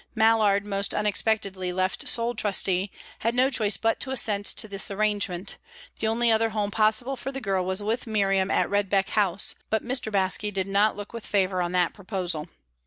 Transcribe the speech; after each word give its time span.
Mallard, 0.15 0.65
most 0.65 0.95
unexpectedly 0.95 1.71
left 1.71 2.09
sole 2.09 2.33
trustee, 2.33 2.89
had 3.19 3.35
no 3.35 3.51
choice 3.51 3.77
but 3.77 3.99
to 3.99 4.09
assent 4.09 4.47
to 4.47 4.67
this 4.67 4.89
arrangement; 4.89 5.57
the 5.99 6.07
only 6.07 6.31
other 6.31 6.49
home 6.49 6.71
possible 6.71 7.15
for 7.15 7.31
the 7.31 7.39
girl 7.39 7.63
was 7.63 7.83
with 7.83 8.07
Miriam 8.07 8.49
at 8.49 8.67
Redbeck 8.67 9.09
House, 9.09 9.53
but 9.69 9.85
Mr. 9.85 10.11
Baske 10.11 10.51
did 10.51 10.65
not 10.65 10.95
look 10.97 11.13
with 11.13 11.23
favour 11.23 11.61
on 11.61 11.71
that 11.73 11.93
proposal. 11.93 12.47